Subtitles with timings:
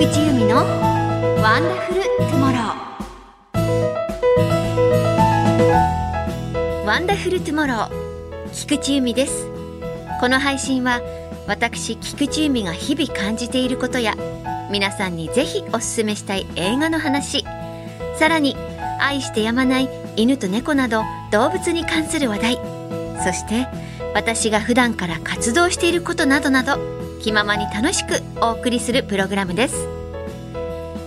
[0.00, 7.90] 菊池由美のワンダフルトゥモローワンダフルトゥモロー
[8.50, 9.46] 菊池由美です。
[10.18, 11.02] この配信は
[11.46, 14.14] 私菊池由美が日々感じていることや
[14.70, 17.44] 皆さんにぜひおすすめしたい映画の話
[18.16, 18.56] さらに
[19.00, 22.56] 愛してやまない犬と猫など動物に関する話題
[23.22, 23.68] そして
[24.14, 29.99] 私が普段から活動していることなどなど気ままに楽しくお送りするプログラムです。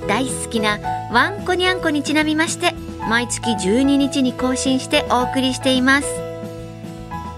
[0.08, 0.80] 大好きな
[1.12, 2.74] ワンコニャンコにちなみまして
[3.10, 6.08] 毎月12日に更新してお送りしています。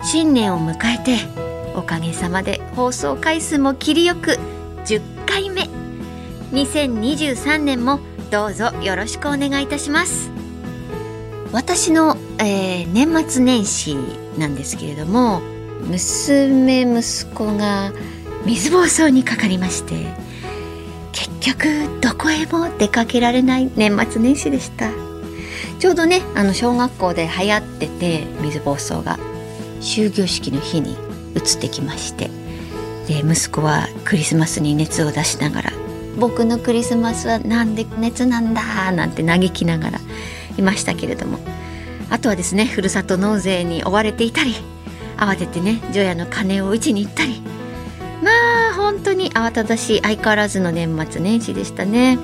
[0.03, 1.17] 新年を迎えて
[1.75, 4.37] おかげさまで放送回数も切りよく
[4.85, 5.63] 10回目。
[6.51, 7.99] 2023年も
[8.31, 10.29] どうぞよろしくお願いいたします。
[11.51, 13.95] 私の、えー、年末年始
[14.37, 15.41] なんですけれども
[15.87, 17.93] 娘息子が
[18.45, 20.13] 水疱瘡にかかりまして
[21.15, 25.05] 結局どこへも出かけられない年末年始でした。
[25.79, 29.17] ちょうどねあの小学校で流行ってて水疱瘡が
[29.81, 30.98] 終業式の日に
[31.35, 32.29] 移ってきまして
[33.07, 35.73] で息子はクリスマスに熱を出しながら
[36.17, 39.99] 「僕のクリスマスはなんで熱なんだ」なんて嘆きながら
[40.57, 41.40] いましたけれども
[42.09, 44.55] あとはですねふるさと納税に追われていたり
[45.18, 47.41] 慌ててね除夜の鐘を打ちに行ったり
[48.85, 52.19] 本当に慌ただしい相変わらずの年末年始でしたね。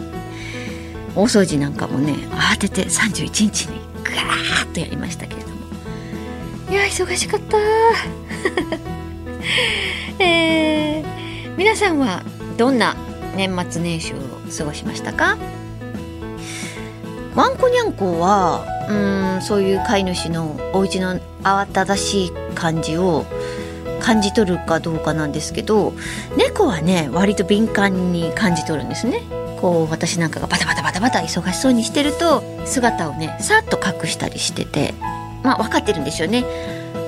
[1.15, 5.55] 大掃除なんかもね慌てて31日にぐわーっとやりましたけれども。
[6.69, 7.57] いや忙しかった。
[10.23, 12.21] えー、皆さんは
[12.57, 12.95] どんな
[13.35, 14.17] 年末年始を
[14.55, 15.39] 過ごしましたか？
[17.35, 23.25] ワンコニャンコはうんそういう飼い主のお家の慌ただしい感じを
[24.01, 25.93] 感じ取るかどうかなんですけど
[26.37, 29.21] 猫はね割と敏感に感じ取るんですね。
[29.61, 34.95] こう私なんかがバタバタバタバタ忙しそうにしてると姿をねさっと隠したりしてて
[35.43, 36.45] まあ分かってるんでしょうね。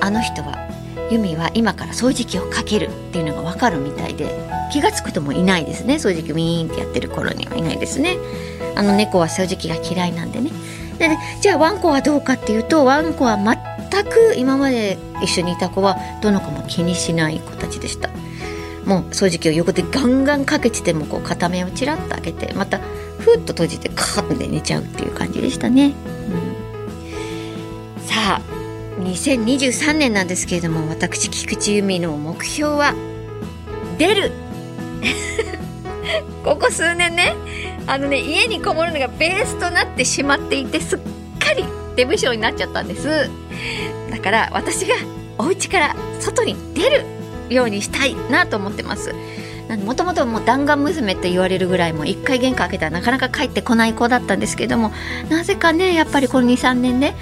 [0.00, 0.68] あの人は
[1.10, 5.94] ユミは今から掃除機をかけるっていうのが分かるみたいで気が付くともいないですね。
[5.94, 8.18] 掃除機ウィーンってやってる頃にはいないですね。
[8.76, 10.50] あの猫は掃除機が嫌いなんでね。
[10.98, 13.36] でねじゃあワンコはどうかっていうとワンコは
[13.94, 18.10] 全く今まで一緒にいた子はどの子も気にしない子たちでした。
[18.84, 22.80] もう掃除機を横でガンガンかけててもこう片目をちらっと開けてまた
[23.18, 25.94] ふっと閉じてカーッて寝ちゃうっていう感じでしたね、
[27.96, 28.42] うん、さあ
[28.98, 32.94] 2023年なんですけれども私菊池由美の目標は
[33.96, 34.32] 出る。
[36.44, 37.34] ここ数年ね
[37.86, 40.98] あのね家にこもるのがベースとなってしまっていてすっ
[41.38, 41.64] かり
[41.96, 43.30] 出不精になっちゃったんです。
[44.24, 44.94] から私が
[45.36, 47.04] お家から外に出る
[47.50, 49.14] ようにしたいなと思ってます。
[49.84, 54.92] もともともう弾丸娘って言われるぐらいもう一回玄関開けたらなかなか帰ってこない子だったんですけども
[55.30, 57.16] なぜかねやっぱりこの23年ね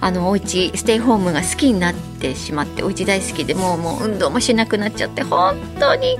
[0.00, 6.18] あのお家ステイホームが好きになってしまってお家大好きでもうもう運動もしなくなっちゃって本当に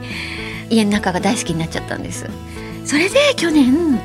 [0.69, 2.27] 家の中が大好きになっちゃったんです。
[2.85, 4.01] それで去年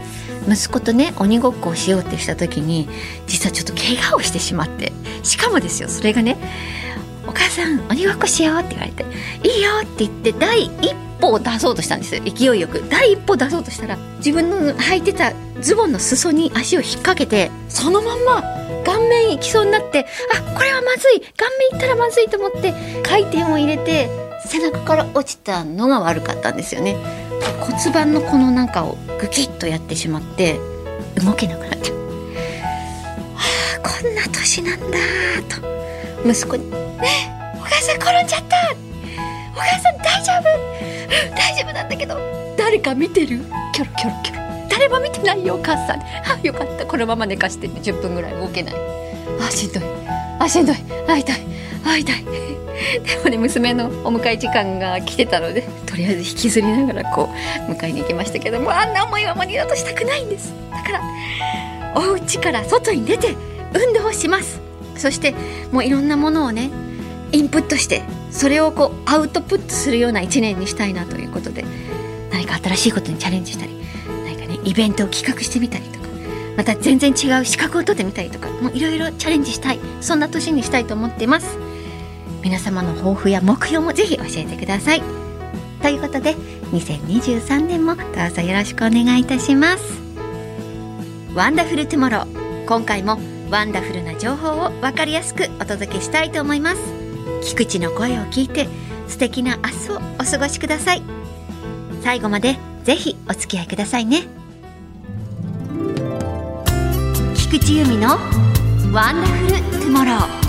[0.47, 2.87] 息子とね鬼ごっこをしようってした時に
[3.27, 4.91] 実はちょっと怪我をしてしまって
[5.23, 6.37] しかもですよそれがね
[7.27, 9.05] 「お母さん鬼ごっこしよう」って言われて
[9.47, 12.19] 「いいよ」って言って第一歩を出そうとしたんです。
[12.19, 12.83] 勢いよく。
[12.89, 18.43] 第一歩を出そうとしたら自分の履いてたズボンの裾に足を引っ掛けてそのまんま
[18.83, 20.05] 顔面行きそうになって
[20.35, 21.21] あこれはまずい。
[21.37, 24.09] 顔面行ったらまずいと思って回転を入れて
[24.45, 27.22] 背中から落ちたのが悪かったんですよね。
[27.61, 30.59] 骨盤のこのなんかをグキッとやってしまって
[31.23, 31.97] 動けなくなっちゃう、
[33.35, 34.97] はあ、こんな年なんだ
[35.49, 35.63] と。
[36.25, 37.07] 息子に「ね
[37.55, 38.55] えお母さん転んじゃった
[39.55, 42.17] お母さん大丈夫大丈夫なんだけど
[42.57, 43.41] 誰か見てる?
[43.73, 44.43] キョロキョロキョロ。
[44.69, 46.01] 誰も見てないよお母さん。
[46.01, 46.85] あよかった。
[46.85, 48.75] このまま寝かして10分ぐらい動けない。
[49.41, 49.83] あしんどい。
[50.39, 50.75] あしんどい。
[51.07, 51.41] あ痛い。
[51.83, 52.23] 会いたい。
[52.23, 57.29] でもね娘のお迎え時間が来てたのでとりあえず引きずりながらこ
[57.67, 60.53] う迎えに行きましたけどもあんな思いはもう二度としたくないんです。
[60.71, 61.01] だから
[61.95, 63.35] お家から外に出て
[63.73, 64.59] 運動をします。
[64.97, 65.33] そして
[65.71, 66.69] もういろんなものをね
[67.31, 71.65] インプットしてそれをこうアウトプットするような一年にしたいなということで
[72.31, 73.73] 何か新しいことにチャレンジしたり
[74.25, 76.07] 何かねイベントを企画してみたりとか
[76.57, 79.79] また全然違う資格を取ってみたりとかもういろいろチャレンジしたい。
[80.01, 81.57] そんな年にしたいと思っています。
[82.43, 85.01] 皆様の抱負や目標もぜひ教えてください。
[85.81, 86.35] ということで
[86.71, 90.01] 2023年もどうぞよろしくお願いいたします。
[91.33, 92.65] ワンダフルトゥモロー。
[92.65, 93.17] 今回も
[93.49, 96.81] ワンダフルな情報を分かりやすくお届けしたいと思います。
[97.43, 98.67] 菊池の声を聞いて
[99.07, 101.01] 素敵な明日をお過ごしください。
[102.01, 104.23] 最後までぜひお付き合いくださいね。
[107.35, 108.17] 菊池由美の
[108.91, 110.42] ワンダフルトゥモロー。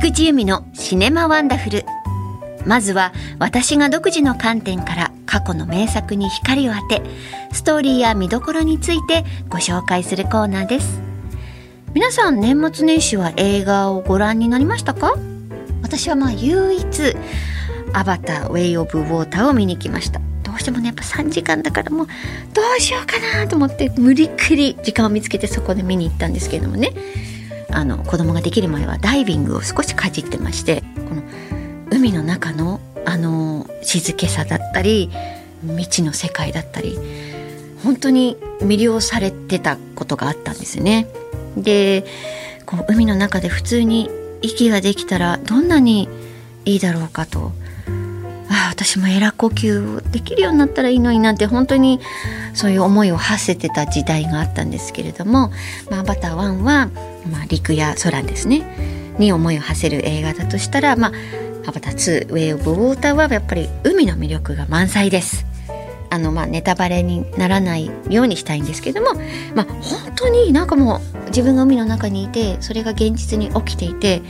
[0.00, 1.84] 菊池由美のシネマワンダフル。
[2.66, 7.02] まずは私が独自の観点から過去の名作に光を当て
[7.52, 11.09] ストーリーや見どころについてご紹介するコーナーです。
[11.92, 15.14] 皆さん年末年始は映画をご覧になりましたか？
[15.82, 16.86] 私はまあ唯一
[17.92, 20.20] アバターウェイオブウォーターを見に来ました。
[20.44, 22.06] どうしてもねやっぱ3時間だからもう
[22.54, 26.92] どうしようかなと思って無理くり時間を見つけてそこで見に行ったんですけれどもね。
[27.72, 31.22] あの子供ができる前はダイビングを少しかじってましてこの
[31.90, 35.10] 海の中のあの静けさだったり
[35.62, 36.96] 未知の世界だったり
[37.82, 41.08] 本当に魅了されてたことがあったんですね。
[41.56, 42.04] で
[42.66, 44.10] こう海の中で普通に
[44.42, 46.08] 息ができたらどんなに
[46.64, 47.52] いいだろうかと
[48.48, 52.00] ああ私もエラ呼吸できるようになったらいいのになんて本当に
[52.54, 55.52] そういう思いを馳せてた時代があったんですけれども
[55.90, 56.88] 「まあ、アバター1は」
[57.30, 58.62] まあ、陸や空ですね
[59.18, 61.12] に思いを馳せる映画だとしたら、まあ、
[61.68, 65.49] アバター2ウェイ・オブ・ウォーターはやっぱり海の魅力が満載です。
[66.10, 69.14] あのまあネタバレにならないようにしたいんですけども、
[69.54, 74.20] まあ、本当になんかもう自分が海の中にいてそれが現実に起きていて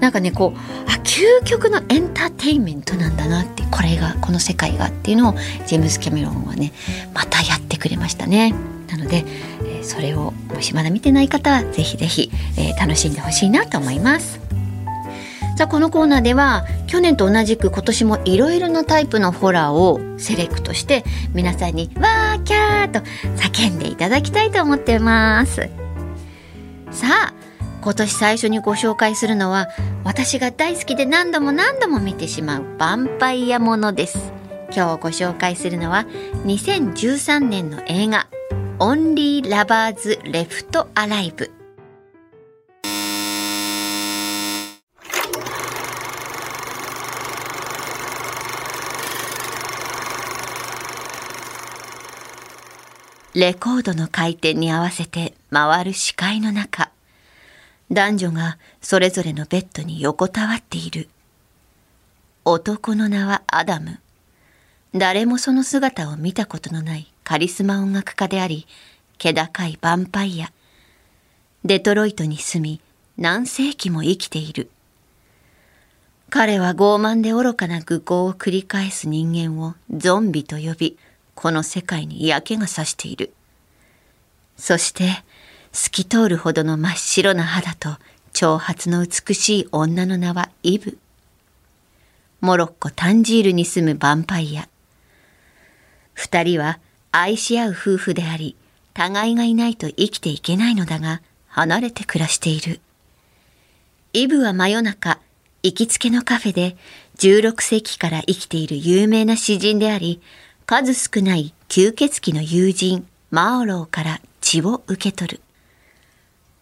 [0.00, 5.32] なんかねこうあ究極のエンターテインメントなんだなってこれがこの世界がっていうのを
[5.66, 6.72] ジェームス・キャメロンはね
[7.14, 8.54] またやってくれましたね。
[8.88, 9.24] なので、
[9.64, 14.57] えー、それをもしまだ見てない方はぜひぜひ、えー、楽しんでほしいなと思います。
[15.58, 21.02] さあこのコーナーでは去年と同じく今年もいろいろなタイプのホラーをセレクトして
[21.34, 23.00] 皆さんに「わーキャー!」と
[23.36, 25.68] 叫んでいただきたいと思ってます
[26.92, 27.34] さあ
[27.80, 29.66] 今年最初にご紹介するのは
[30.04, 34.32] 私が大好きで何度も何度も見てしまうヴァンパイアものです
[34.72, 36.06] 今日ご紹介するのは
[36.46, 38.28] 2013年の映画
[38.78, 41.50] 「オンリー・ラバーズ・レフト・アライブ」
[53.38, 56.90] レコードの回転に合わせて回る視界の中、
[57.88, 61.08] 男女がそれぞれのベッドに横たわっている。
[62.44, 64.00] 男の名はアダム。
[64.92, 68.66] 誰もその姿を見たことのないカリスマ音楽家であり、
[69.18, 70.50] 気高いヴァンパイア。
[71.64, 72.80] デトロイトに住み、
[73.18, 74.68] 何世紀も生きている。
[76.28, 80.98] 彼は傲慢で愚かな愚行を繰り返す人間をゾンビと呼び、
[81.40, 83.32] この世界に嫌気がさしている。
[84.56, 85.22] そして、
[85.70, 87.96] 透き通るほどの真っ白な肌と
[88.32, 90.98] 長髪の美しい女の名はイブ。
[92.40, 94.68] モロッコタンジールに住むヴァンパイア。
[96.12, 96.80] 二人は
[97.12, 98.56] 愛し合う夫婦であり、
[98.92, 102.80] 互いがいないと生きていけないのだが、離れて暮らしている。
[104.12, 105.20] イブは真夜中、
[105.62, 106.76] 行きつけのカフェで
[107.18, 110.20] 16世紀から生きている有名な詩人であり、
[110.70, 115.40] 数少ない吸血鬼の友人マオローから血を受け取る。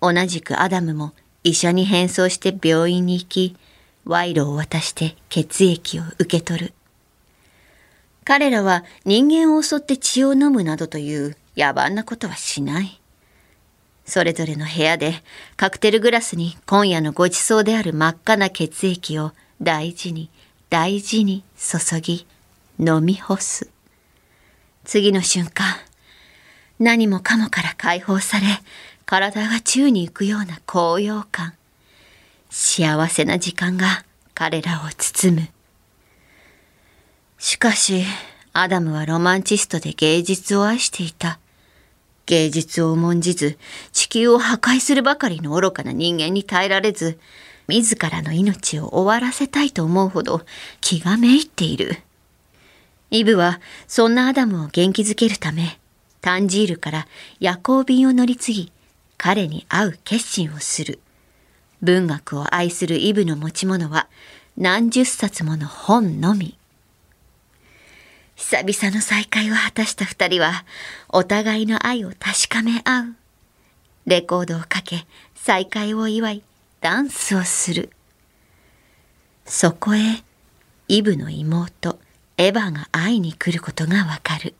[0.00, 3.56] 同じくアダムも医者に変装して病院に行き、
[4.04, 6.72] 賄賂を渡して血液を受け取る。
[8.25, 13.00] 彼らは人間を襲って血を飲むなどという野蛮なことはしない。
[14.04, 15.14] それぞれの部屋で
[15.56, 20.30] カクテルグラスに今夜のごちそうである真っ赤な血液を大事に
[20.70, 22.25] 大事に注ぎ
[22.78, 23.75] 飲み干す。
[24.86, 25.76] 次の瞬間、
[26.78, 28.46] 何もかもから解放され、
[29.04, 31.54] 体が宙に浮くような高揚感。
[32.50, 35.48] 幸せな時間が彼らを包む。
[37.38, 38.04] しかし、
[38.52, 41.40] アダムはロマンチストで芸術を愛していた。
[42.26, 43.58] 芸術を重んじず、
[43.92, 47.18] 地球を破壊するばかりの愚かな人間に耐えられず、
[47.66, 50.42] 自らの命を終わらせたいと思うほど
[50.80, 52.05] 気がめいっている。
[53.10, 55.78] イブはそんなアダムを元気づけるため、
[56.20, 57.06] タンジールから
[57.38, 58.72] 夜行便を乗り継ぎ、
[59.16, 60.98] 彼に会う決心をする。
[61.82, 64.08] 文学を愛するイブの持ち物は
[64.56, 66.58] 何十冊もの本のみ。
[68.34, 70.64] 久々の再会を果たした二人は、
[71.08, 73.14] お互いの愛を確かめ合う。
[74.06, 76.42] レコードをかけ、再会を祝い、
[76.80, 77.90] ダンスをする。
[79.46, 80.22] そこへ、
[80.88, 81.98] イブの妹、
[82.38, 84.54] エヴァが会いに来ることがわかる。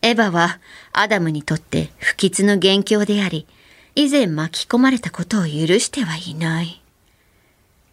[0.00, 0.60] エヴァは
[0.92, 3.46] アダムにとって不吉の元凶であり、
[3.94, 5.48] 以前巻き込まれたことを許
[5.78, 6.82] してはいない。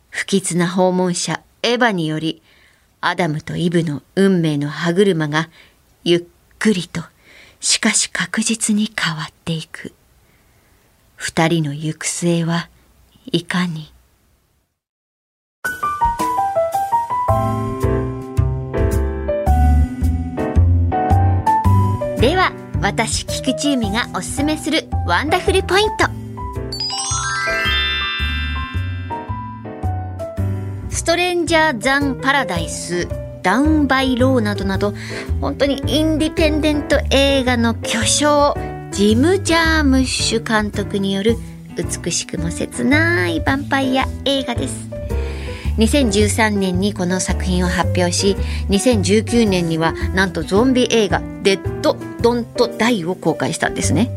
[0.10, 2.42] 不吉な訪問者エヴァにより、
[3.02, 5.50] アダムとイブの運命の歯車が
[6.04, 6.24] ゆっ
[6.58, 7.02] くりと、
[7.60, 9.94] しかし確実に変わっていく。
[11.16, 12.70] 二人の行く末は
[13.32, 13.92] いかに。
[22.82, 26.06] 私菊池由美がおすすめするワンダフルポイント。
[30.90, 33.08] ストレンジャー・ザン・パラダイス
[33.42, 34.94] ダウン・バイ・ローなどなど
[35.42, 38.56] 本当にインディペンデント映画の巨匠
[38.92, 41.36] ジム・ジャームッシュ監督による
[41.76, 44.90] 美しくも切ないヴァンパイア映画です。
[45.80, 48.36] 2013年にこの作品を発表し
[48.70, 54.12] 2019年にはなんとゾンビ映画「デッド・ドント・ダイ」を公開したんですね。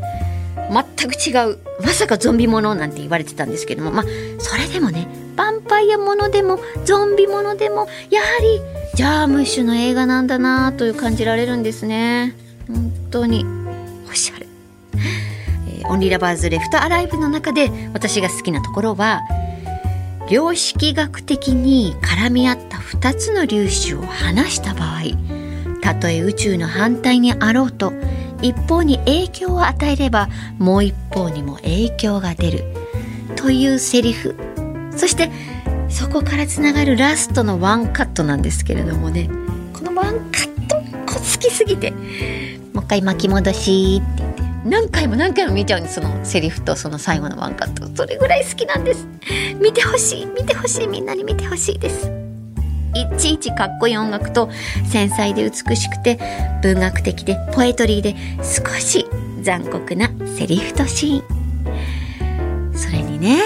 [0.70, 4.04] 全く違うまさかゾンビものなんて言われてたんですけどもまあ
[4.38, 8.60] それでもねヴァンパイアものでもゾンビものでもやはり
[8.94, 12.34] ジャームッシュの映画なんだなという感じられるんですね。
[12.68, 13.44] 本当に
[14.10, 14.46] おしゃれ、
[15.68, 19.20] えー、オンリーラバーズレフトアライブの中で私が好きなところは
[20.32, 25.02] 量子力学的に絡み合った2つの粒子を離した場合
[25.82, 27.92] たとえ宇宙の反対にあろうと
[28.40, 32.64] 一方に影響を与えればもう一方にも影響が出る。
[33.36, 34.34] というセリフ。
[34.96, 35.30] そして
[35.90, 39.28] そこからつながるラストのワンカットなんですけれどもね。
[39.74, 41.90] このワンカット好きすぎて。
[42.72, 44.31] もう一回巻き戻しって。
[44.64, 47.88] 何回も何回も見ちゃうんですそのセリフとその最後のワンカット。
[47.96, 49.08] それぐらい好きなんです。
[49.60, 52.10] 見てほしい見てほしいみんなに見てほしいです。
[52.94, 54.50] いちいちかっこいい音楽と
[54.86, 56.18] 繊細で美しくて
[56.62, 59.06] 文学的でポエトリーで少し
[59.40, 62.74] 残酷なセリフとシーン。
[62.76, 63.42] それにね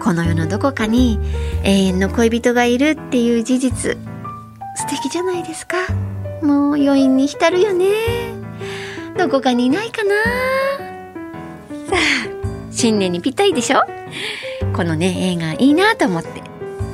[0.00, 1.18] この世のどこかに
[1.64, 3.98] 永遠の恋人がいるっていう事実。
[4.76, 5.76] 素敵じゃないですか。
[6.40, 8.37] もう余韻に浸るよね。
[9.18, 10.14] どこかにいないかな？
[11.90, 11.98] さあ
[12.70, 13.82] 新年にぴったりでしょ？
[14.72, 16.40] このね映画いいなと思って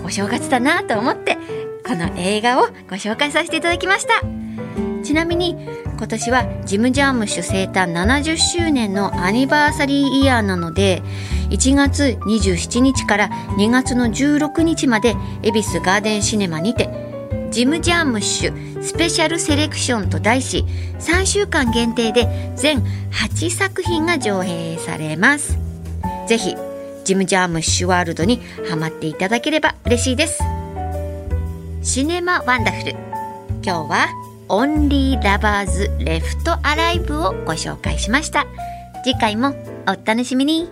[0.04, 1.36] お正月だなと思って
[1.86, 4.22] この映画をご紹介させていただきました。
[5.04, 11.02] ちなみに今年はジム・ジャームッシュ生誕70周年のアニバーサリーイヤーなので
[11.50, 13.28] 1月27日から
[13.58, 17.13] 2月の16日まで恵比寿ガーデンシネマにて
[17.54, 20.64] ジム・ジャームッシュスペシャルセレクションと題し
[20.98, 22.82] 3週間限定で全
[23.12, 25.56] 8作品が上映されます。
[26.26, 26.56] ぜひ
[27.04, 30.42] ジム・ジャームッシュワールドにハマっていただければ嬉しいです。
[31.82, 32.96] シネマ・ワンダフル。
[33.62, 34.08] 今日は
[34.48, 38.48] オンリー・ラバーズ・レフト・アライブをご紹介しました。
[39.04, 39.54] 次回も
[39.86, 40.68] お楽しみに。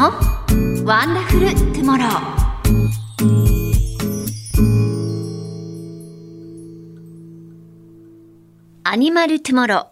[0.00, 0.06] の
[0.86, 2.04] ワンダフルトゥモロ
[8.82, 9.86] アニマルトゥモロー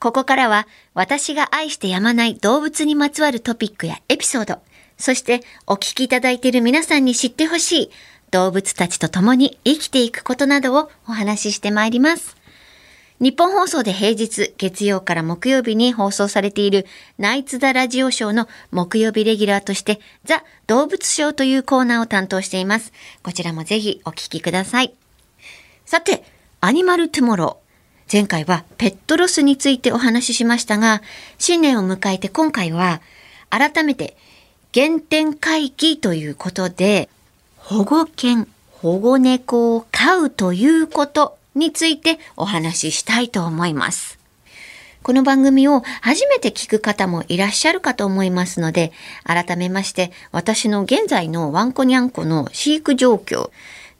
[0.00, 4.60] ここからは私が愛してやまない動物にまつわるトピックやエピソード、
[4.98, 7.90] そしてお聞きいただいている皆さんに知ってほしい
[8.32, 12.43] 動物たちと共に生きていくことなどをお話ししてまいります。
[13.24, 16.84] 日本放送で平日月曜から木曜日に放送されている
[17.16, 22.92] ナイツ・ザ・ラジオショーの木曜日レギュラーとしてザ・動物ショーというコーナーを担当しています。
[23.22, 24.92] こちらもぜひお聞きください。
[25.86, 26.22] さて、
[26.60, 28.12] アニマル・トゥモロー。
[28.12, 31.00] 前回はペットロスについてお話ししましたが、
[31.38, 33.00] 新年を迎えて今回は
[33.48, 34.18] 改めて
[34.74, 37.08] 原点回帰ということで、
[37.56, 44.18] 保護犬、保護猫を飼うということについてお話ししたいと思います。
[45.02, 48.90] この番組を初めて聞く方もいらっしゃるかと思いますので、
[49.22, 53.50] 改めまして私の現在のワンコニャンコの飼育状況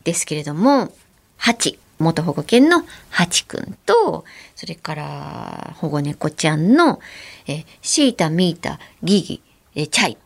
[0.04, 0.92] ですけれども、
[1.36, 4.24] ハチ、元保護犬のハチくんと、
[4.56, 7.00] それから保護猫ちゃんの
[7.46, 9.42] えシータ、ミータ、ギギ、
[9.90, 10.18] チャイ、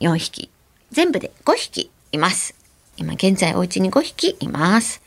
[0.00, 0.50] 4匹、
[0.90, 2.56] 全部で5匹います。
[2.96, 5.03] 今現在お家に5匹います。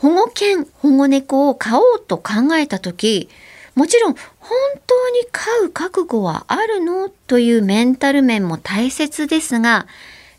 [0.00, 3.28] 保護犬、保護猫を飼おうと考えた時、
[3.74, 9.86] もちろん本当に飼う覚悟はあるのというメンタル面も大切ですが、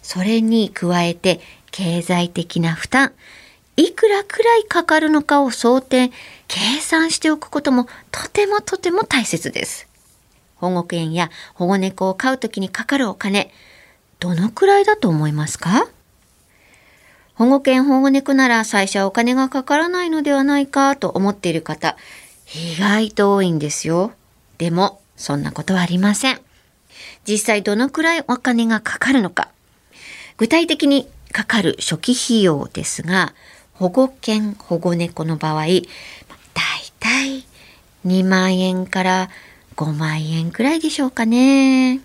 [0.02, 3.14] それに加えて経済的な負担、
[3.78, 6.10] いくらくらいかかるのかを想定、
[6.48, 9.88] 計算しておくこともとてもとても大切です。
[10.56, 13.54] 保護犬や保護猫を飼うときにかかるお金、
[14.20, 15.88] どのくらいだと思いますか？
[17.42, 21.98] 保護犬保護猫なら最初はお金がかからないのではないかと思っている方、
[22.54, 24.12] 意外と多いんですよ。
[24.60, 26.40] でも、そんなことはありません。
[27.28, 29.50] 実際どのくらいお金がかかるのか。
[30.38, 33.34] 具体的にかかる初期費用ですが、
[33.74, 35.82] 保護犬、保護猫の場合、だい
[37.00, 37.44] たい
[38.06, 39.30] 2万円から
[39.78, 42.02] 5万円くらいでしょうかね。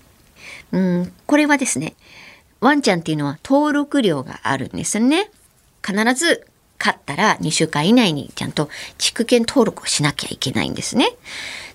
[0.72, 1.94] うん、これはですね、
[2.60, 5.30] ワンちゃんっていうのは登録料があるんですね。
[5.84, 6.46] 必ず
[6.78, 11.16] 飼ったら2週間以内にちゃんと畜犬登録をしなきゃいけないんですね。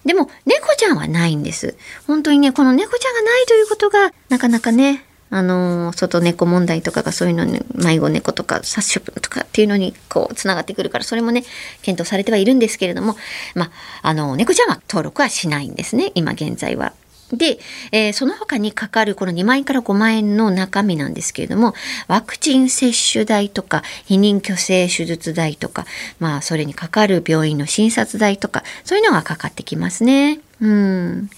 [0.05, 1.75] でも猫ちゃんはないんです。
[2.07, 11.45] 本当にね、この猫ちゃんがないということがなかなかね、あの外猫問題とかがそういうのに迷子猫とか殺処分とかっていうのにこうつながってくるからそれもね
[11.81, 13.15] 検討されてはいるんですけれども
[13.55, 13.71] まあ
[14.01, 16.93] あの猫ちゃんは登録はしないんですね今現在は。
[17.33, 17.59] で、
[17.91, 21.73] えー、その他にかかるこの2万円から5万円の中身なんですけれども、
[22.07, 25.85] ワクチン接種代とか、避妊去勢手術代とか、
[26.19, 30.39] まあ、それにかかる病院の診察代とか、そういうのがかかってきますね。
[30.59, 31.29] うん。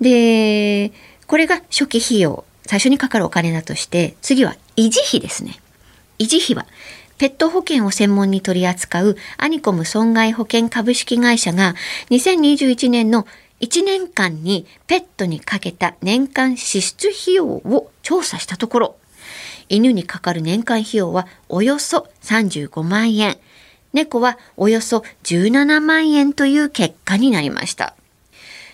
[0.00, 0.92] で、
[1.26, 5.58] これが初期費用、最初にかかるお金だとして、次は維持費ですね。
[6.18, 6.66] 維持費は、
[7.18, 11.74] ペット保険を専門に取り扱うアニコム損害保険株式会社が
[12.10, 13.26] 2021年の
[13.60, 18.96] 1年間にペットにかけた年間支出費用を調査したところ、
[19.68, 23.38] 犬にかかる年間費用はおよそ35万円、
[23.92, 27.94] 猫はおよそ17万円という結果になりました。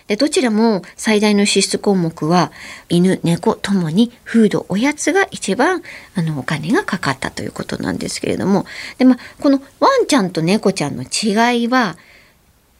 [0.07, 2.51] でどちらも最大の支出項目は
[2.89, 5.81] 犬猫ともにフードおやつが一番
[6.15, 8.65] あのお金がかかったということなんですけれども
[8.97, 11.95] で、ま、このワンちゃんと猫ちゃんの違いは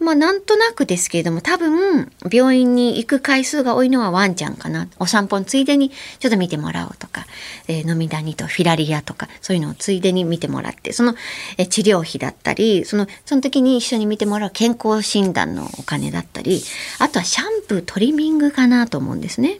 [0.03, 5.89] まあなんとなくですけれども多分病院に行く回数が多いのはワンちゃんかなお散歩のついでに
[6.19, 7.25] ちょっと見てもらおうとか、
[7.67, 11.15] えー、飲みダニとフィラリアとかそういうのをついでに見てもらってその、
[11.57, 16.61] えー、治療費だったりそのその時に一緒に見てもらう健康診断のお金だったり
[16.99, 19.59] あとはシャンプートリミングかなと思うんですね。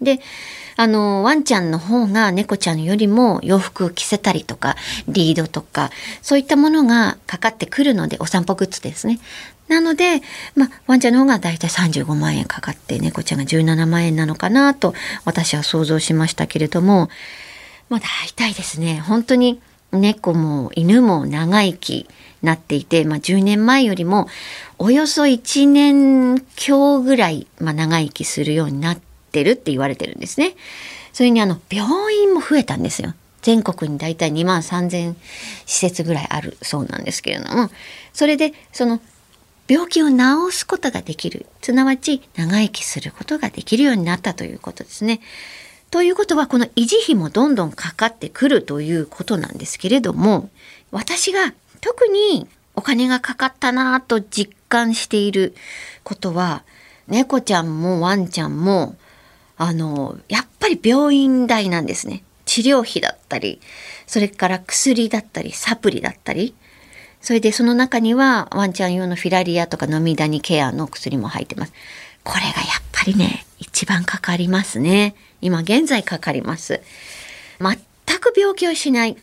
[0.00, 0.20] で
[0.78, 4.76] あの、ワンちゃんの方が猫ちゃんよりも洋服を着せたりとか、
[5.08, 9.18] リードとか、そういったものがかかってくるので、お散歩グッズですね。
[9.68, 10.22] なので、
[10.54, 17.08] まあ、ワンちゃんの方がだいたい35万円かかって、猫ちゃんが17万円なのかなと、私は想像しましたけれども、
[17.88, 19.60] まあ、大体ですね、本当に
[19.92, 22.08] 猫も犬も長生き
[22.42, 24.28] なっていて、まあ、10年前よりも
[24.78, 28.98] およそ1年強ぐらい、まあ、長生きするようになっ
[29.32, 30.54] てるって言われてるんですね。
[31.12, 33.14] それにあの病院も増えたんですよ。
[33.42, 35.14] 全国に大体2万3,000
[35.66, 37.70] 施設ぐらいあるそうなんですけれども
[38.12, 39.00] それでその
[39.68, 40.16] 病気を治
[40.56, 45.20] すことができるすなわち長生きすることができるようになったということですね。
[45.90, 50.50] ということはこの維持費もどんどんかかってくるということなんですけれども
[50.90, 55.54] 私が特にお金がかかったなぁと実感している
[56.02, 56.64] ことは
[57.06, 58.96] 猫ちゃんもワンちゃんも
[59.58, 62.22] あの、やっぱり病院代なんですね。
[62.44, 63.60] 治療費だったり、
[64.06, 66.54] それから薬だったり、サプリだったり、
[67.20, 71.72] それでその中にはワンちゃん用のフィラリアとか飲みダニケアの薬も入ってます。
[72.22, 72.52] これがやっ
[72.92, 75.14] ぱりね、一番かかりますね。
[75.40, 76.80] 今現在かかります。
[77.60, 79.16] 全く病気をしない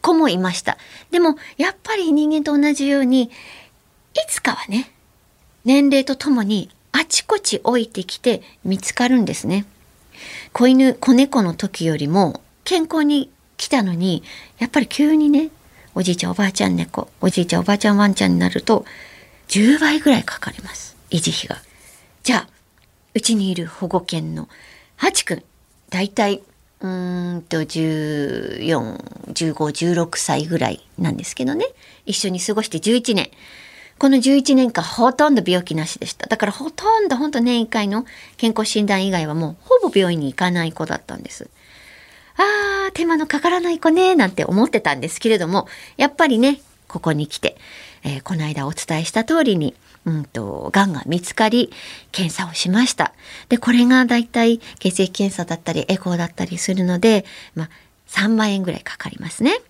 [0.00, 0.78] 子もいました。
[1.10, 3.30] でも、やっぱり人間と同じように、い
[4.28, 4.90] つかはね、
[5.64, 9.66] 年齢とともにあちこち置いてきて見つかるんですね。
[10.52, 14.22] 子犬子猫の時よりも健康に来たのに
[14.58, 15.50] やっぱり急にね
[15.94, 18.84] おじいちゃんおばあちゃん猫おじいちゃんおばあちゃんワンちゃんになると
[19.48, 21.56] 10倍ぐらいかかります維持費が。
[22.22, 22.48] じゃあ
[23.14, 24.48] うちにいる保護犬の
[24.96, 25.42] ハチくん
[25.90, 26.42] 大体
[26.80, 31.66] うんと141516歳ぐらいなんですけどね
[32.06, 33.30] 一緒に過ごして11年
[33.98, 36.26] この11年間ほとんど病気なしでした。
[36.26, 38.04] だからほとんど本当年1回の
[38.36, 41.48] 健康診断以外はもうほぼ病院に行かない子だったんです。
[42.36, 47.56] あー、手間のかからない子ね、なんて思ってたんですけれども、やっぱりね、ここに来て、
[48.02, 51.72] えー、この間お伝えした通りに、うんと、癌が見つかり、
[52.12, 53.14] 検査をしました。
[53.48, 57.70] で、これがだいたい血液検査だったり、エコーだったりするので、まあ、
[58.08, 59.60] 3万円ぐらいかかりますね。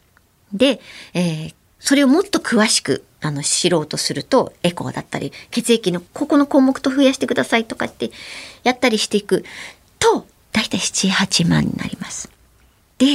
[0.53, 0.81] で、
[1.15, 8.11] えー、それをもっと詳しくあの知ろうとするとエコーだったり血液のここの項目と増やしてくださいとかって
[8.63, 9.45] やったりしていく
[9.99, 12.34] と大体78万になります。
[12.99, 13.07] で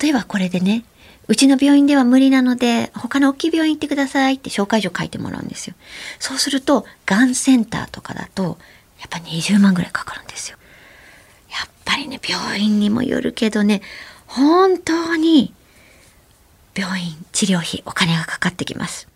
[0.00, 0.84] 例えばこれでね
[1.30, 5.76] うちの病院では無理なので、他の大きい病院行ってくださいって紹介状書いてもらうんですよ。
[6.18, 8.58] そうすると、がんセンターとかだと、
[8.98, 10.58] やっぱ20万ぐらいかかるんですよ。
[11.48, 13.80] やっぱりね、病院にもよるけどね、
[14.26, 15.54] 本当に、
[16.74, 19.06] 病院、治療費、お金がかかってきます。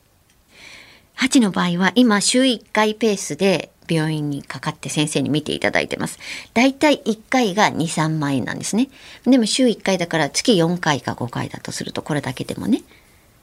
[1.18, 6.18] 8の場合は、今、週1回ペースで病院にかかって先生に見ていただいてます。
[6.54, 8.88] だいたい1回が2、3万円なんですね。
[9.24, 12.82] でも週1回だから月4回か5回だとするとこれだけでもね、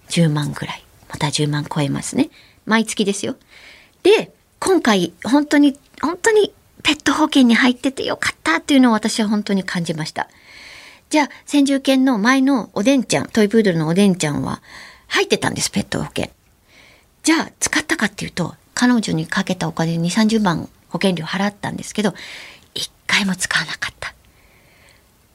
[0.09, 0.83] 10万ぐらい。
[1.09, 2.29] また10万超えますね。
[2.65, 3.35] 毎月ですよ。
[4.03, 10.29] で、今回本当に、本当にペット保険に入っててよかったっていうのを私は本当に感じました。
[11.09, 14.61] じゃあ、先住犬の前のおでんちゃん、トイプードルのおでんちゃんは
[15.07, 16.29] 入ってたんです、ペット保険。
[17.23, 22.15] じゃあ、使ったかっていうと、彼女にかけたお金2、30万保険料払ったんですけど、
[22.73, 24.15] 一回も使わなかった。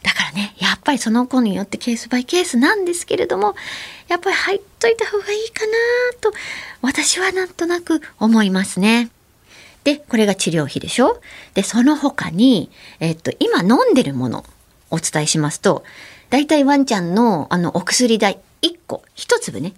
[0.03, 3.55] だからね、やっぱりその子によってケースバイケースなんですけれども、
[4.09, 5.73] やっぱり入っといた方がいいかな
[6.21, 6.33] と、
[6.83, 9.11] 私はなんとなく思いますね。
[9.85, 11.21] で、これが治療費でしょ？
[11.55, 14.45] で、その他に、えっと、今飲んでるもの、
[14.91, 15.85] お伝えしますと、
[16.31, 19.73] だいたいワンちゃんのあのお薬代1個、1粒ね、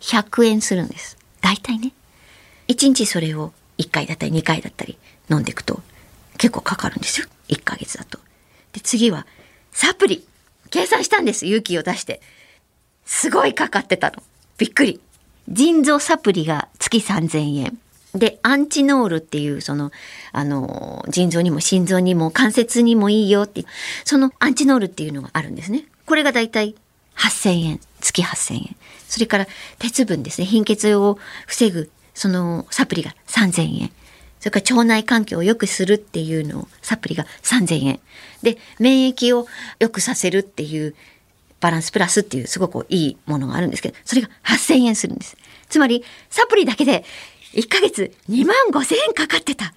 [0.00, 1.18] 100円するんです。
[1.42, 1.92] 大体ね。
[2.72, 4.98] 1日それを1回だったり2回だったり
[5.30, 5.82] 飲んでいくと
[6.38, 7.26] 結構かかるんですよ。
[7.48, 8.18] 1ヶ月だと。
[8.72, 9.26] で、次は
[9.70, 10.26] サプリ。
[10.70, 11.46] 計算したんです。
[11.46, 12.20] 勇気を出して。
[13.04, 14.22] すごいかかってたの。
[14.58, 15.00] びっくり。
[15.48, 17.78] 腎臓サプリが月3000円。
[18.14, 19.90] で、アンチノールっていう、その、
[20.32, 23.64] あの、腎臓にも心臓にも関節にもいいよって、
[24.04, 25.84] そのアンチノールっていうのがあるんですね。
[26.06, 26.74] これがだいたい
[27.16, 27.80] 8000円。
[28.00, 28.76] 月8000円。
[29.08, 29.46] それから
[29.78, 30.46] 鉄分ですね。
[30.46, 33.92] 貧血を防ぐそのサプリが3000円。
[34.40, 38.00] それから腸内環境を良くするっていうのをサプリが3000円。
[38.42, 39.46] で、免疫を
[39.78, 40.94] 良くさせるっていう
[41.60, 45.36] バランスプラスっていうすごくいいものがあるんですけど、それが8000円するんです。
[45.68, 47.04] つまり、サプリだけで
[47.54, 49.66] 1ヶ月2万5000円かかってた。
[49.66, 49.72] へえ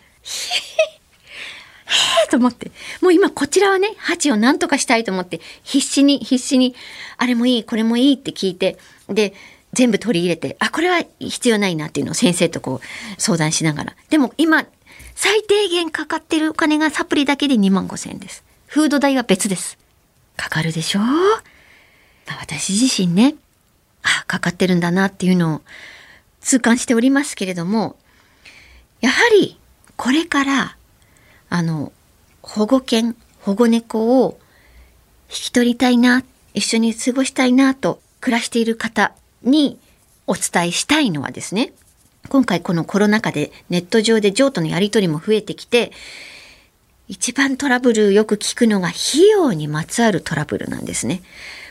[2.31, 2.71] と思って。
[3.01, 6.73] もう今こちらはね、鉢を何とかしたいと思って、必死に必死に、
[7.17, 9.35] あれもいい、これもいいって聞いて、で、
[9.75, 13.95] 全部取り入れて、あ、これは必要ないなっていうのを先生とこう相談しながら。
[14.09, 14.65] でも今、
[15.13, 18.43] 最低限かかってるお金がサプリだけで2万5千円です。
[18.65, 19.77] フード代は別です。
[20.35, 20.99] かかるでしょ？
[20.99, 23.35] う、まあ、私自身ね、
[24.01, 25.61] あ、かかってるんだなっていうのを
[26.41, 27.95] 痛感しておりますけれども、
[29.01, 29.59] やはり
[29.95, 30.77] これから、
[31.49, 31.91] あの、
[32.41, 34.39] 保護犬、保護猫を
[35.29, 39.13] 引き取りたいな、一緒に過ごしたいなと暮らしている方
[39.45, 39.79] に
[40.27, 41.73] お伝えしたいのはですね
[42.29, 45.91] 今回このコロナ禍でネット上で譲渡のやり取りも増えてきて
[47.08, 51.21] 一番トラブルよく聞くのが費用にまつわるトラブルなんですね。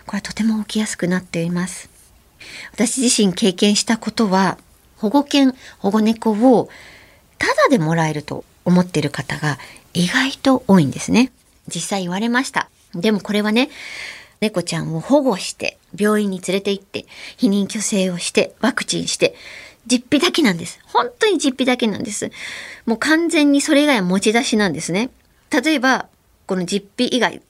[0.06, 1.90] これはとても起きやすくなっています。
[2.72, 4.58] 私自身経験したことは
[4.96, 6.68] 保護犬、保護猫を
[7.38, 9.58] タダでもらえると思っている方が
[9.92, 11.32] 意外と多いんですね。
[11.66, 12.70] 実際言われました。
[12.94, 13.70] でもこれはね、
[14.40, 17.06] 猫ちゃんを保護して病院に連れて行って
[17.38, 19.34] 避妊去勢をしてワクチンして
[19.86, 20.80] 実費だけなんです。
[20.86, 22.30] 本当に実費だけなんです。
[22.86, 25.10] もう完全にそれ以外は持ち出しなんですね。
[25.50, 26.08] 例えば、
[26.46, 27.42] この実費以外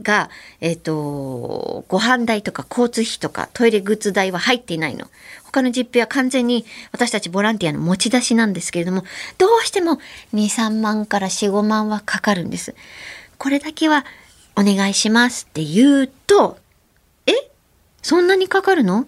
[0.00, 5.06] が、えっ、ー、と、ご飯代とか交通費とかトイレグッズ代は入っていないの。
[5.44, 9.04] 他の実費は完全に私たちボランティアの持ち出しなんですけれども、
[9.38, 9.98] どうしても
[10.32, 12.74] 2、3万から4、5万はかかるんです。
[13.36, 14.04] これだけは
[14.56, 16.58] お願いしますって言うと、
[17.26, 17.32] え？
[18.02, 19.06] そんなにかかるの？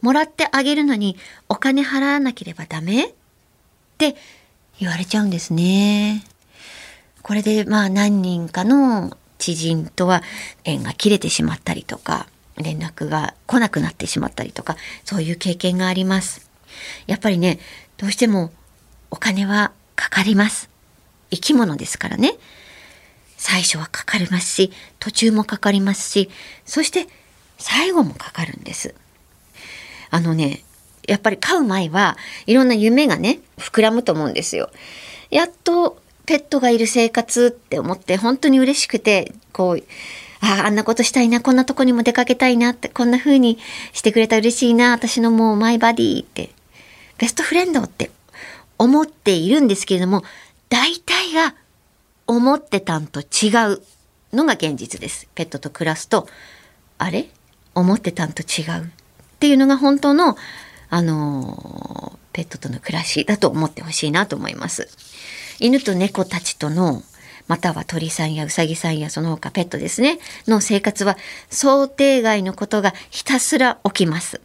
[0.00, 1.16] もらってあげるのに
[1.48, 3.04] お金払わなければダメ？
[3.06, 3.12] っ
[3.98, 4.16] て
[4.78, 6.24] 言われちゃうんですね。
[7.22, 10.22] これでまあ何人かの知人とは
[10.64, 16.50] 縁が切れてしまったりとか、連絡が来なくなってしまったりとか、そういう経験があります。
[17.06, 17.58] やっぱりね、
[17.96, 18.52] どうしても
[19.10, 20.68] お金はかかります。
[21.30, 22.34] 生き物ですからね。
[23.46, 26.30] 最初はかかりますし途中もかかりますし
[26.64, 27.06] そして
[27.58, 28.94] 最後もかかるんです。
[30.10, 30.64] あのね
[31.06, 34.70] やっぱり飼う前はいろんな夢がね膨らむと思うんですよ。
[35.30, 39.82] やっとペットがいる生活って思って本当に嬉しくてこう
[40.40, 43.58] あああんなことしたいなこんなとこにも出かけたいなってこんな風に
[43.92, 46.48] してくれたら嬉しいな私のもうマイバディって
[47.18, 48.10] ベストフレンドって
[48.78, 50.22] 思っているんですけれども
[50.70, 51.54] 大体が
[52.26, 53.82] 思ってたんと違う
[54.32, 55.28] のが現実です。
[55.34, 56.26] ペットと暮らすと、
[56.98, 57.28] あれ？
[57.74, 58.84] 思ってたんと違う？
[58.84, 58.88] っ
[59.40, 60.36] ていうのが本当の、
[60.90, 64.88] あのペットとの暮らしだと思ってほしいなと思います。
[65.60, 67.02] 犬と猫たちとの、
[67.46, 71.16] または鳥さんやうさぎさんやその他ペットですね、の生活は
[71.50, 74.40] 想定外のことがひたすら起きます。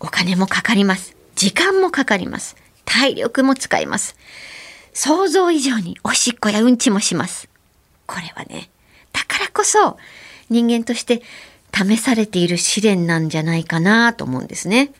[0.00, 1.14] お金もかかります。
[1.34, 2.56] 時間もかかります。
[2.84, 4.16] 体力も使います。
[4.92, 7.48] 想像以上におしっこやうんちもします。
[8.06, 8.70] これはね、
[9.12, 9.98] だからこそ
[10.48, 11.22] 人間として
[11.72, 14.92] 試されている試練なんじゃないかなと思うんですね。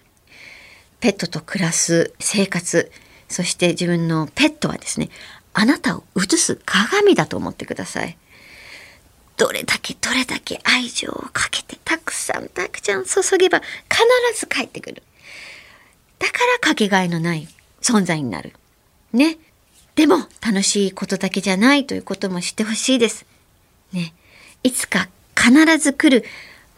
[1.01, 2.91] ペットと暮らす生活、
[3.29, 5.09] そして自分のペットはですね、
[5.53, 8.17] あなたを映す鏡だと思ってください。
[9.37, 15.03] どれだけどれだけ愛情をかけてたくさんたくさん注げば必ず帰ってくる。
[16.19, 17.49] だからかけがえのない
[17.81, 18.53] 存在になる。
[19.13, 19.39] ね。
[20.01, 23.27] でも楽しいことだけじゃないということも知ってほしいです。
[23.93, 24.15] ね。
[24.63, 26.27] いつか必ず来る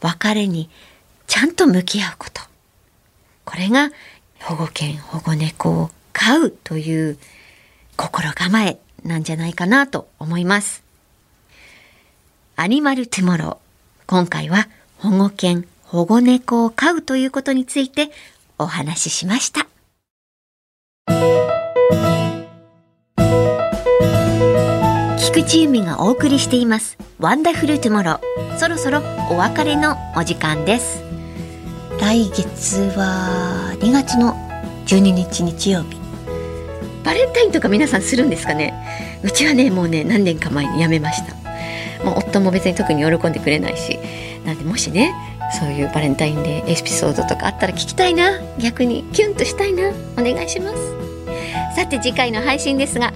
[0.01, 0.69] 別れに
[1.29, 2.43] ちゃんと向き合うこと。
[3.45, 3.93] これが
[4.41, 7.17] 保護犬、保護猫を飼うという
[7.97, 10.83] 心構えなんじゃないかなと思います。
[12.57, 13.57] アニマルトゥモロー。
[14.09, 18.11] 今回は保護犬、保護猫を飼うということについて
[18.59, 19.69] お話ししました。
[25.35, 26.99] 菊地由美がお送りしています。
[27.19, 28.59] ワンダフルトゥモロー。
[28.59, 31.03] そろそろお別れのお時間です。
[31.99, 34.35] 来月は2月の
[34.85, 35.97] 12日日曜日。
[37.03, 38.75] バレンタインとか皆さんするんですかね？
[39.25, 41.35] うちはねもうね何年か前にやめました
[42.05, 43.99] もう夫も別に特に喜んでくれないし
[44.45, 45.15] なんでもしね
[45.59, 53.15] そういうバレンタインデーエピソードとかあったら聞きたいな逆にキュンとしたいなお願いしますさて次回の配信ですが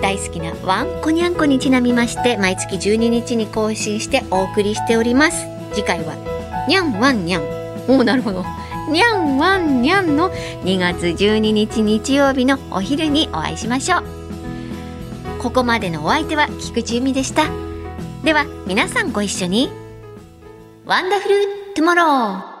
[0.00, 5.46] 大好きなワンコニャンコにちなみまして毎月12日に更新してお送りしております。
[5.72, 6.14] 次回は
[6.68, 7.42] にゃんワンにゃん
[7.88, 8.44] おおなるほど。
[8.90, 14.02] にゃんわんにゃんの2月12日日曜日のお昼にお会いしましょう。
[15.40, 17.48] ここまでのお相手は菊池由美でした。
[18.24, 19.70] では皆さんご一緒に。
[20.84, 21.34] ワンダフル
[21.74, 22.57] トゥモロー